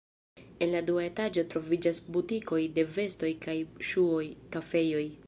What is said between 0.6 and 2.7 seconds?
En la dua etaĝo troviĝas butikoj